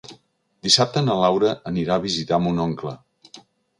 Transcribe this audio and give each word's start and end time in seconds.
Dissabte 0.67 1.03
na 1.09 1.17
Laura 1.23 1.51
anirà 1.73 1.99
a 1.99 2.03
visitar 2.09 2.41
mon 2.47 2.63
oncle. 2.67 2.95